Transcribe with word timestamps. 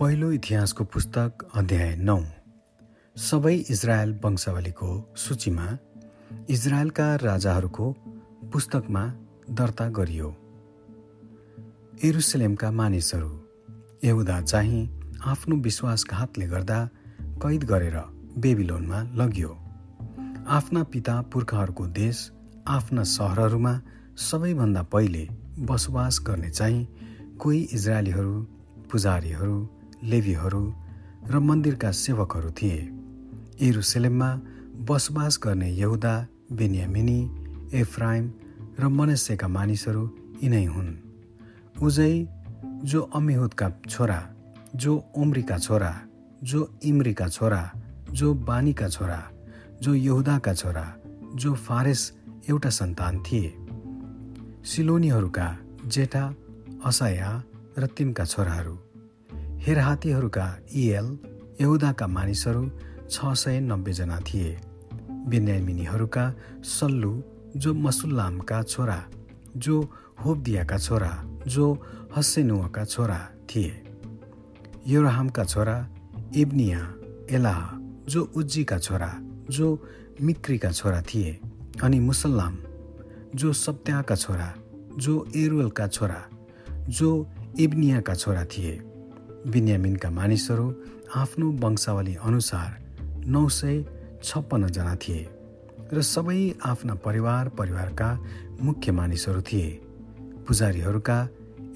पहिलो 0.00 0.30
इतिहासको 0.32 0.84
पुस्तक 0.84 1.42
अध्याय 1.54 1.94
नौ। 1.96 2.16
सबै 3.16 3.52
इजरायल 3.72 4.10
वंशावलीको 4.24 4.88
सूचीमा 5.16 5.66
इजरायलका 6.50 7.06
राजाहरूको 7.22 7.86
पुस्तकमा 8.52 9.04
दर्ता 9.50 9.86
गरियो। 9.88 10.28
एरुसलेमका 12.04 12.70
मानिसहरू 12.70 13.30
यहुदा 14.04 14.40
चाहिँ 14.42 14.82
आफ्नो 15.24 15.56
विश्वासघातले 15.56 16.46
गर्दा 16.46 16.78
कैद 17.42 17.64
गरेर 17.64 17.96
बेबिलोनमा 18.38 19.00
लगियो। 19.14 19.52
आफ्ना 20.58 20.82
पिता 20.92 21.14
पुर्खाहरूको 21.32 21.86
देश 22.00 22.20
आफ्ना 22.68 23.02
सहरहरूमा 23.14 23.74
सबैभन्दा 24.26 24.82
पहिले 24.92 25.24
बसोबास 25.70 26.20
गर्ने 26.26 26.50
चाहिँ 26.50 26.84
कोही 27.40 27.62
इजरायलीहरू 27.72 28.36
पुजारीहरू 28.92 29.56
लेबीहरू 30.02 30.74
र 31.28 31.38
मन्दिरका 31.38 31.90
सेवकहरू 31.90 32.50
थिए। 32.50 32.92
एरुसलेममा 33.60 34.40
बसोबास 34.88 35.40
गर्ने 35.42 35.70
यहुदा 35.70 36.26
बेनियामिनी 36.52 37.20
एफ्राइम 37.74 38.32
र 38.80 38.88
मनस्यका 38.88 39.48
मानिसहरू 39.48 40.10
यिनै 40.42 40.64
हुन्। 40.64 40.96
उजै 41.82 42.28
जो 42.84 43.00
अमिहुदका 43.00 43.70
छोरा 43.88 44.20
जो 44.74 45.04
ओम्रीका 45.16 45.58
छोरा 45.58 46.00
जो 46.42 46.78
इम्रीका 46.84 47.28
छोरा 47.28 47.72
जो 48.10 48.34
बानीका 48.34 48.88
छोरा 48.88 49.30
जो 49.82 49.94
यहुदाका 49.94 50.54
छोरा 50.54 50.96
जो 51.34 51.54
फारेस 51.54 52.12
एउटा 52.48 52.70
सन्तान 52.70 53.22
थिए। 53.22 53.54
सिलोनीहरूका 54.64 55.58
जेठा 55.86 56.34
असया 56.84 57.42
र 57.78 57.86
तिनका 57.86 58.24
छोराहरू। 58.24 58.85
हेरहातीहरूका 59.60 60.46
इएल 60.74 61.06
यहुदाका 61.60 62.06
मानिसहरू 62.06 62.62
छ 63.10 63.32
सय 63.34 63.60
नब्बेजना 63.60 64.18
थिए। 64.20 64.50
बेन्यामिनीहरूका 65.28 66.24
सल्लु 66.64 67.12
जो 67.56 67.74
मसुल्लामका 67.74 68.62
छोरा 68.62 68.98
जो 69.56 69.76
होबदियाका 70.24 70.78
छोरा 70.78 71.12
जो 71.46 71.66
हस्सेनुवाका 72.16 72.84
छोरा 72.84 73.18
थिए। 73.50 73.82
योराहामका 74.86 75.44
छोरा 75.44 75.76
इब्निया 76.36 76.80
एलाह 77.30 77.60
जो 78.10 78.22
उज्जीका 78.36 78.78
छोरा 78.78 79.10
जो 79.50 79.68
मिक्रीका 80.22 80.70
छोरा 80.70 81.02
थिए 81.02 81.38
अनि 81.82 82.00
मुसल्लाम 82.00 82.58
जो 83.34 83.52
सप्त्याका 83.52 84.14
छोरा 84.14 84.52
जो 84.98 85.14
एरुलका 85.36 85.86
छोरा 85.86 86.22
जो 86.88 87.10
इब्नियाका 87.58 88.14
छोरा 88.14 88.44
थिए। 88.44 88.76
बिन्यामिनका 89.46 90.10
मानिसहरू 90.10 90.66
आफ्नो 91.16 91.50
वंशावली 91.62 92.14
अनुसार 92.14 92.70
नौ 93.26 93.48
सय 93.48 93.76
छप्पन्नजना 94.24 94.94
थिए 94.96 95.22
र 95.92 96.02
सबै 96.02 96.38
आफ्ना 96.64 96.94
परिवार 96.94 97.48
परिवारका 97.48 98.08
मुख्य 98.62 98.92
मानिसहरू 98.92 99.40
थिए। 99.40 99.68
पुजारीहरूका 100.46 101.18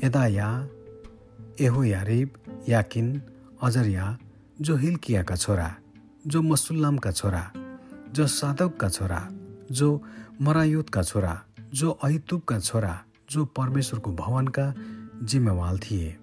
यदाया 0.05 0.49
एहोयारिब 1.61 2.29
याकिन 2.69 3.07
अजरिया 3.63 4.07
जो 4.61 4.77
हिल्कियाका 4.77 5.37
छोरा 5.37 5.69
जो 6.27 6.43
मसुल्लामका 6.43 7.11
छोरा 7.11 7.45
जो 8.13 8.27
साधकका 8.27 8.89
छोरा 8.89 9.21
जो 9.73 9.89
मरायुतका 10.41 11.03
छोरा 11.03 11.35
जो 11.75 11.91
अहितुबका 11.91 12.59
छोरा 12.59 12.95
जो 13.31 13.45
परमेश्वरको 13.57 14.11
भवनका 14.13 14.67
जिम्मेवाल 15.23 15.79
थिए। 15.79 16.17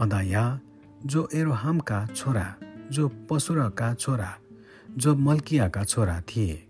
अदाया 0.00 0.44
जो 1.06 1.28
एरोहामका 1.34 2.06
छोरा 2.06 2.54
जो 2.92 3.08
पशुरका 3.08 3.94
छोरा 3.94 4.34
जो 4.96 5.14
मल्कियाका 5.14 5.84
छोरा 5.84 6.20
थिए 6.20 6.66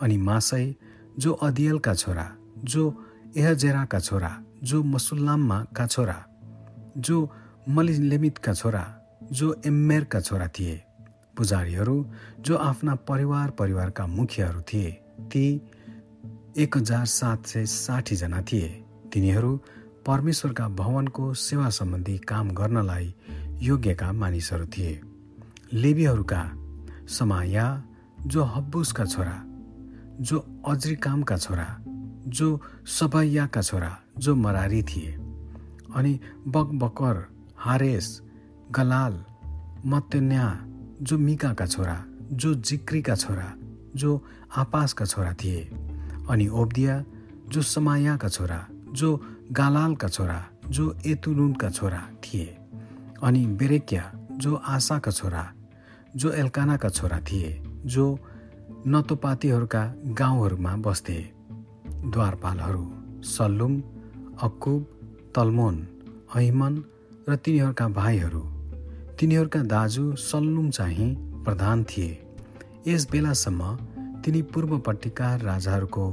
अनि 0.00 0.16
मासै 0.16 0.74
जो 1.18 1.32
अदियलका 1.32 1.94
छोरा 1.94 2.36
जो 2.64 3.06
एहजेराका 3.36 3.98
छोरा 3.98 4.42
जो 4.62 4.82
मसुल्लाममा 4.82 5.64
का 5.64 5.86
छोरा 5.86 6.26
जो 6.98 7.30
मलिलेमितका 7.68 8.52
छोरा 8.52 9.00
जो 9.32 9.62
एम्मेरका 9.66 10.20
छोरा 10.20 10.48
थिए 10.48 10.82
पुजारीहरू 11.36 12.06
जो 12.40 12.56
आफ्ना 12.56 12.94
परिवार 12.94 13.50
परिवारका 13.50 14.06
मुखियाहरू 14.06 14.62
थिए 14.62 14.90
ती 15.20 15.70
एक 16.56 16.76
हजार 16.76 17.06
सात 17.06 17.46
सय 17.46 17.66
साठीजना 17.66 18.42
थिए। 18.42 18.84
तिनीहरू 19.12 19.60
परमेश्वरका 20.06 20.68
भवनको 20.68 21.34
सेवा 21.34 21.70
सम्बन्धी 21.70 22.18
काम 22.18 22.50
गर्नलाई 22.50 23.14
योग्यका 23.62 24.12
मानिसहरू 24.12 24.66
थिए। 24.66 25.00
लेबीहरूका 25.72 26.52
समाया 27.08 27.82
जो 28.26 28.44
हब्बुसका 28.44 29.04
छोरा 29.04 29.42
जो 30.20 30.62
अज्रिकामका 30.68 31.36
छोरा 31.36 31.76
जो 32.26 32.60
सबाइयाका 32.86 33.62
छोरा 33.62 33.98
जो 34.18 34.34
मरारी 34.34 34.82
थिए। 34.82 35.12
अनि 35.94 36.20
बकबकर 36.48 37.28
हारेस 37.56 38.22
गलाल 38.70 39.24
मत्यन्या 39.86 40.46
जो 41.02 41.18
मिकाका 41.18 41.66
छोरा 41.66 42.04
जो 42.32 42.54
जिक्रीका 42.54 43.14
छोरा 43.14 43.52
जो 43.96 44.26
आपासका 44.56 45.04
छोरा 45.04 45.32
थिए। 45.32 45.60
अनि 46.30 46.48
ओब्दिया 46.48 47.04
जो 47.48 47.62
समायाका 47.62 48.28
छोरा 48.28 48.66
जो 48.92 49.36
गालालका 49.52 50.08
छोरा 50.08 50.46
जो 50.68 50.96
एतुनुनका 51.06 51.70
छोरा 51.70 52.08
थिए। 52.24 52.56
अनि 53.22 53.44
बेरेक्या 53.60 54.04
जो 54.34 54.54
आशाका 54.54 55.10
छोरा 55.10 55.44
जो 56.16 56.30
एल्कानाका 56.32 56.88
छोरा 56.88 57.18
थिए 57.20 57.50
जो 57.86 58.06
नतोपातीहरूका 58.86 59.82
गाउँहरूमा 60.18 60.76
बस्थे। 60.76 61.18
द्वारपालहरू 62.04 62.84
सल्लुम 63.24 63.74
अक्कुब 64.42 64.86
तल्मोन 65.34 65.76
अहिमन 66.34 66.82
र 67.28 67.36
तिनीहरूका 67.36 67.88
भाइहरू 67.88 68.40
तिनीहरूका 69.20 69.62
दाजु 69.62 70.04
सल्लुम 70.18 70.70
चाहिँ 70.70 71.08
प्रधान 71.44 71.84
थिए। 71.84 72.10
यस 72.88 73.08
बेलासम्म 73.12 73.76
तिनी 74.24 74.42
पूर्वपट्टिका 74.42 75.34
राजाहरूको 75.36 76.04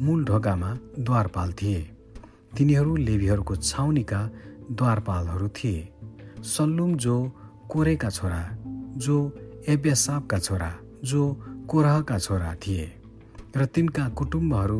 मूल 0.00 0.24
ढोकामा 0.24 0.70
द्वारपाल 0.98 1.52
थिए। 1.52 1.80
तिनीहरू 2.56 2.96
लेबीहरूको 2.96 3.56
छाउनीका 3.56 4.20
द्वारपालहरू 4.70 5.48
थिए। 5.48 5.78
सल्लुम 6.46 6.96
जो 6.96 7.32
कोरेका 7.70 8.10
छोरा 8.10 8.42
जो 8.96 9.16
एब्यासापका 9.68 10.38
छोरा 10.38 10.74
जो 11.04 11.22
कोरहका 11.68 12.18
छोरा 12.18 12.54
थिए 12.54 12.84
र 13.56 13.64
तिनका 13.64 14.08
कुटुम्बहरू 14.08 14.78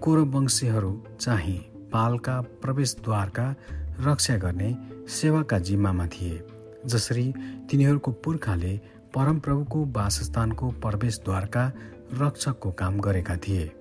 कोरवंशीहरू 0.00 1.02
चाहिँ 1.20 1.58
पालका 1.92 2.40
प्रवेशद्वारका 2.40 3.54
रक्षा 4.00 4.36
गर्ने 4.36 4.76
सेवाका 5.08 5.58
जिम्मामा 5.58 6.06
थिए 6.06 6.42
जसरी 6.86 7.32
तिनीहरूको 7.70 8.12
पुर्खाले 8.12 8.80
परमप्रभुको 9.14 9.84
वासस्थानको 9.84 10.70
प्रवेशद्वारका 10.70 11.72
रक्षकको 12.14 12.70
काम 12.70 13.00
गरेका 13.00 13.36
थिए। 13.36 13.72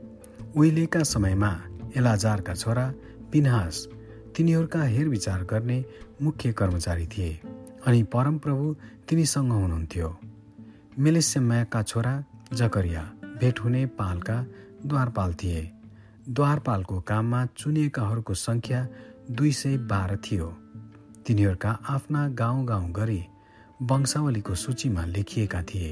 उहिलेका 0.55 1.03
समयमा 1.03 1.51
एलाजारका 1.97 2.53
छोरा 2.53 2.93
पिनहास 3.31 3.87
तिनीहरूका 4.37 4.83
हेरविचार 4.83 5.43
गर्ने 5.43 5.85
मुख्य 6.23 6.51
कर्मचारी 6.53 7.07
थिए 7.07 7.31
अनि 7.87 8.03
परमप्रभु 8.13 8.75
तिनीसँग 9.09 9.51
हुनुहुन्थ्यो। 9.51 10.09
मेलेसेम्याका 10.99 11.81
छोरा 11.83 12.13
जकरिया 12.53 13.03
भेट 13.39 13.59
हुने 13.59 13.85
पालका 13.99 14.37
द्वारपाल 14.85 15.33
थिए। 15.33 15.61
द्वारपालको 16.29 16.99
काममा 17.01 17.45
चुनिएकाहरूको 17.57 18.33
सङ्ख्या 18.33 18.87
दुई 19.31 19.51
सय 19.51 19.77
बाह्र 19.89 20.17
थियो। 20.17 20.47
तिनीहरूका 21.25 21.71
आफ्ना 21.89 22.27
गाउँ 22.29 22.65
गाउँ 22.65 22.91
गरी 22.91 23.21
वंशावलीको 23.81 24.55
सूचीमा 24.55 25.05
लेखिएका 25.05 25.61
थिए। 25.63 25.91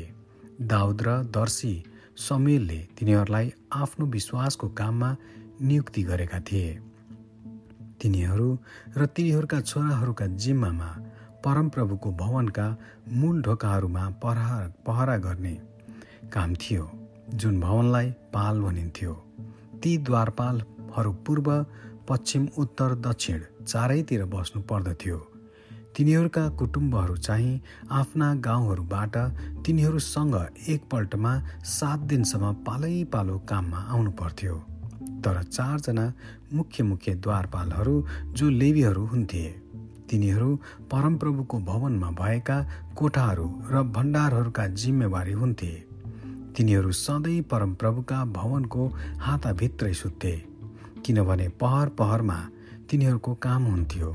दाउद 0.61 1.01
र 1.01 1.09
दर्शी 1.35 1.73
समेलले 2.17 2.79
तिनीहरूलाई 2.97 3.51
आफ्नो 3.73 4.05
विश्वासको 4.05 4.67
काममा 4.69 5.15
नियुक्ति 5.61 6.03
गरेका 6.03 6.39
थिए। 6.39 6.69
तिनीहरू 8.01 8.50
र 8.98 9.06
तिनीहरूका 9.15 9.59
छोराहरूका 9.62 10.25
जिम्मामा 10.44 10.89
परमप्रभुको 11.45 12.12
भवनका 12.18 12.65
मूल 13.12 13.42
ढोकाहरूमा 13.42 14.03
पहरा 14.24 14.57
पहरा 14.88 15.18
गर्ने 15.25 15.56
काम 16.33 16.53
थियो 16.62 16.86
जुन 17.33 17.59
भवनलाई 17.62 18.09
पाल 18.33 18.62
भनिन्थ्यो। 18.62 19.13
ती 19.81 19.98
द्वारपालहरू 20.07 21.12
पूर्व 21.25 21.48
पश्चिम 22.09 22.48
उत्तर 22.57 22.95
दक्षिण 23.07 23.39
चारैतिर 23.63 24.25
बस्नु 24.33 24.62
पर्दथ्यो। 24.69 25.18
तिनीहरूका 25.95 26.48
कुटुम्बहरू 26.59 27.15
चाहिँ 27.18 27.62
आफ्ना 27.92 28.33
गाउँहरूबाट 28.48 29.18
तिनीहरूसँग 29.65 30.36
एकपल्टमा 30.69 31.33
सात 31.69 32.00
दिनसम्म 32.12 32.53
पालै 32.68 32.94
पालो 33.13 33.38
काममा 33.50 33.80
आउनु 33.92 34.12
पर्थ्यो। 34.21 34.56
तर 35.23 35.44
चारजना 35.44 36.13
मुख्य 36.53 36.83
मुख्य 36.83 37.15
द्वारपालहरू 37.15 37.95
जो 38.33 38.50
लेबीहरू 38.51 39.06
हुन्थे। 39.06 39.44
तिनीहरू 40.09 40.56
परमप्रभुको 40.91 41.59
भवनमा 41.59 42.09
भएका 42.12 42.57
कोठाहरू 42.95 43.47
र 43.71 43.83
भण्डारहरूका 43.95 44.68
जिम्मेवारी 44.68 45.31
हुन्थे। 45.31 45.71
तिनीहरू 46.57 46.91
सधैँ 46.91 47.41
परमप्रभुका 47.41 48.23
भवनको 48.25 48.88
हाताभित्रै 49.19 49.94
सुत्थे 49.94 50.33
किनभने 51.06 51.47
पहर 51.62 51.89
पहरमा 52.00 52.39
तिनीहरूको 52.89 53.33
काम 53.35 53.63
हुन्थ्यो। 53.63 54.09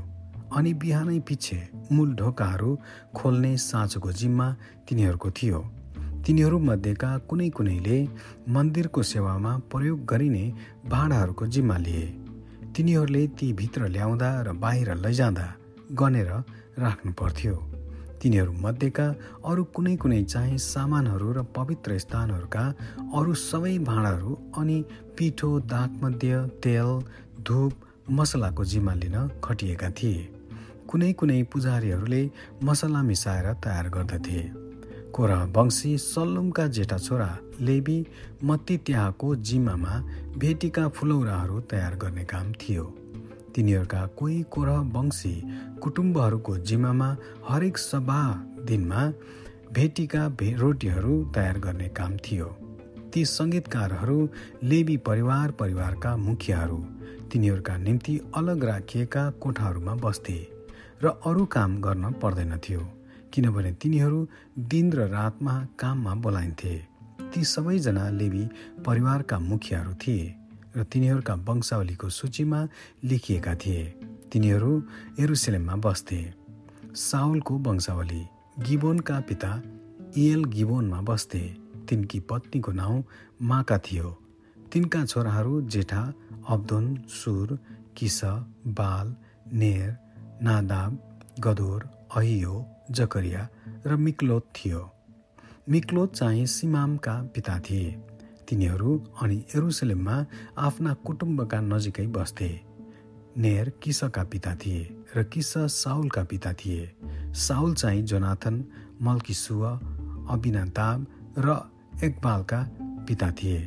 अनि 0.55 0.73
बिहानै 0.73 1.19
पछि 1.19 1.57
मूल 1.91 2.13
ढोकाहरू 2.15 2.77
खोल्ने 3.15 3.57
साँचोको 3.57 4.11
जिम्मा 4.11 4.47
तिनीहरूको 4.87 5.31
थियो। 5.31 5.59
तिनीहरूमध्येका 6.27 7.09
कुनै 7.29 7.47
कुनैले 7.49 7.97
मन्दिरको 8.51 9.01
सेवामा 9.01 9.51
प्रयोग 9.71 9.99
गरिने 10.05 10.41
भाँडाहरूको 10.89 11.45
जिम्मा 11.47 11.77
लिए। 11.77 12.07
तिनीहरूले 12.75 13.21
ती 13.27 13.47
भित्र 13.53 13.87
ल्याउँदा 13.87 14.31
र 14.41 14.51
बाहिर 14.63 14.89
लैजाँदा 14.95 15.45
गनेर 15.93 16.31
राख्नु 16.83 17.11
पर्थ्यो। 17.13 17.55
तिनीहरूमध्येका 18.19 19.07
अरू 19.45 19.63
कुनै 19.71 19.95
कुनै 19.95 20.21
चाहिँ 20.25 20.57
सामानहरू 20.67 21.31
र 21.31 21.47
पवित्र 21.55 21.97
स्थानहरूका 21.97 22.65
अरू 23.15 23.33
सबै 23.45 23.77
भाँडाहरू 23.87 24.37
अनि 24.59 24.77
पिठो 25.15 25.49
दागमध्य 25.71 26.45
तेल 26.59 26.91
धुप 27.47 27.73
मसलाको 28.11 28.65
जिम्मा 28.65 28.93
लिन 28.93 29.17
खटिएका 29.43 29.89
थिए। 29.95 30.21
कुनै 30.91 31.13
कुनै 31.13 31.41
पुजारीहरूले 31.51 32.23
मसला 32.63 33.01
मिसाएर 33.01 33.53
तयार 33.63 33.89
गर्दथे। 33.89 34.66
कोरा 35.17 35.37
वंशी 35.43 35.97
सल्लुमका 35.97 36.67
जेठा 36.67 36.97
छोरा 36.97 37.27
लेबी 37.61 37.95
मत्ती 38.43 38.75
त्याहको 38.77 39.35
जिम्मामा 39.35 39.93
भेटीका 40.37 40.87
फुलौराहरू 40.87 41.61
तयार 41.61 41.95
गर्ने 41.95 42.23
काम 42.23 42.51
थियो। 42.53 42.83
तिनीहरूका 43.55 44.05
कोही 44.17 44.35
कोरह 44.51 44.77
वंशी 44.95 45.31
कुटुम्बहरूको 45.81 46.57
जिम्मामा 46.57 47.07
हरेक 47.49 47.77
सभा 47.77 48.19
दिनमा 48.65 49.05
भेटीका 49.73 50.27
भे 50.39 50.51
रोटीहरू 50.53 51.15
तयार 51.35 51.59
गर्ने 51.59 51.87
काम 51.97 52.17
थियो। 52.17 52.49
ती 53.13 53.25
सङ्गीतकारहरू 53.25 54.19
लेबी 54.63 54.97
परिवार 55.07 55.51
परिवारका 55.61 56.15
मुखियाहरू 56.17 56.77
तिनीहरूका 57.31 57.77
निम्ति 57.77 58.19
अलग 58.35 58.63
राखिएका 58.63 59.29
कोठाहरूमा 59.41 59.95
बस्थे 60.05 60.37
र 61.03 61.17
अरू 61.25 61.45
काम 61.57 61.81
गर्न 61.81 62.11
पर्दैनथ्यो 62.21 62.85
किनभने 63.33 63.71
तिनीहरू 63.81 64.19
दिन 64.71 64.91
र 64.93 65.07
रातमा 65.09 65.55
काममा 65.79 66.13
बोलाइन्थे। 66.15 66.73
ती 67.33 67.43
सबैजना 67.43 68.09
लेबी 68.09 68.43
परिवारका 68.85 69.39
मुखियाहरू 69.39 69.93
थिए 69.93 70.25
र 70.77 70.83
तिनीहरूका 70.83 71.33
वंशावलीको 71.47 72.09
सूचीमा 72.09 72.59
लेखिएका 73.03 73.53
थिए। 73.55 73.83
तिनीहरू 74.31 74.71
एरुसेलेममा 75.19 75.75
बस्थे। 75.85 76.21
साउलको 76.95 77.57
वंशावली 77.57 78.23
गिबोनका 78.59 79.19
पिता 79.19 79.51
इयल 80.17 80.43
गिबोनमा 80.45 81.01
बस्थे। 81.01 81.43
तिनकी 81.89 82.19
पत्नीको 82.19 82.71
नाउँ 82.71 83.03
माका 83.41 83.77
थियो। 83.77 84.09
तिनका 84.71 85.05
छोराहरू 85.05 85.61
जेठा 85.73 86.01
अब्दोन 86.49 86.85
सुर 87.09 87.57
किस 87.97 88.19
बाल 88.79 89.15
नेर 89.53 89.95
नादाब 90.41 90.91
गदोर 91.39 91.81
अहियो 92.15 92.55
जकरिया 92.91 93.47
र 93.85 93.95
मिक्लोत 93.95 94.43
थियो। 94.55 94.91
मिक्लोत 95.69 96.15
चाहिँ 96.15 96.45
सिमामका 96.45 97.21
पिता 97.35 97.59
थिए। 97.59 97.91
तिनीहरू 98.49 99.03
अनि 99.21 99.45
एरुसलेममा 99.55 100.25
आफ्ना 100.57 100.93
कुटुम्बका 100.93 101.61
नजिकै 101.61 102.07
बस्थे। 102.07 102.59
नेर 103.37 103.69
किसका 103.83 104.23
पिता 104.23 104.55
थिए 104.55 105.03
र 105.15 105.23
किस 105.23 105.53
साउलका 105.57 106.23
पिता 106.23 106.53
थिए। 106.53 106.95
साउल 107.33 107.73
चाहिँ 107.73 108.03
जोनाथन 108.03 108.65
मल्किसुव 109.01 109.65
अबिनाताब 110.29 111.05
र 111.37 111.57
एकबालका 112.03 112.67
पिता 112.79 113.31
थिए। 113.31 113.59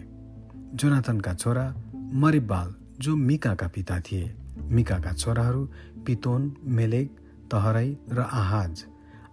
जोनाथनका 0.75 1.35
छोरा 1.35 1.75
मरिबाल 1.97 2.75
जो 2.99 3.17
मिकाका 3.17 3.69
पिता 3.69 4.01
थिए। 4.01 4.35
मिकाका 4.59 5.13
छोराहरू 5.13 5.69
पितोन 6.07 6.57
मेलेक 6.65 7.09
तहरै 7.51 7.97
र 8.13 8.21
आहाज। 8.21 8.85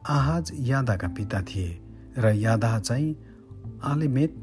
आहाज 0.10 0.52
यादाका 0.60 1.08
पिता 1.08 1.42
थिए 1.42 1.80
र 2.18 2.28
यादा 2.28 2.80
चाहिँ 2.80 3.16
आलेमेत 3.84 4.36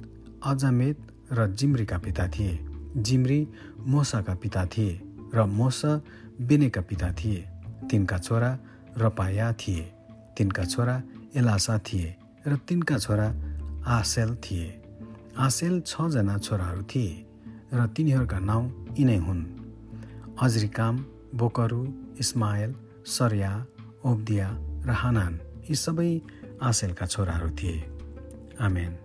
अजामेत 0.45 0.99
र 1.33 1.47
जिम्रीका 1.51 1.99
पिता 1.99 2.29
थिए। 2.29 2.59
जिम्री 2.97 3.49
मोसाका 3.87 4.35
पिता 4.35 4.67
थिए 4.67 5.01
र 5.35 5.45
मोसा 5.45 6.01
बेनेका 6.41 6.81
पिता 6.81 7.13
थिए। 7.13 7.49
तिनका 7.91 8.19
छोरा 8.19 8.59
रपाया 8.99 9.53
थिए। 9.53 9.93
तिनका 10.37 10.65
छोरा 10.65 11.03
एलासा 11.37 11.79
थिए 11.79 12.17
र 12.47 12.57
तिनका 12.57 12.99
छोरा 12.99 13.29
आसेल 13.87 14.35
थिए। 14.35 14.69
आसेल 15.39 15.81
छजना 15.81 16.39
छोराहरू 16.39 16.83
थिए 16.83 17.27
र 17.75 17.87
तिनीहरूका 17.87 18.39
नाउँ 18.39 18.95
यिनै 18.99 19.17
हुन्। 19.17 19.43
अजरिकाम 20.43 21.05
बोकरु 21.35 21.83
इस्मायल 22.21 22.75
सर्या 23.07 23.67
ओब्दिया 24.05 24.49
र 24.85 24.91
हानान। 24.91 25.41
यी 25.71 25.75
सबै 25.75 26.21
आसेलका 26.63 27.07
छोराहरू 27.07 27.51
थिए। 27.51 27.85
आमेन। 28.61 29.04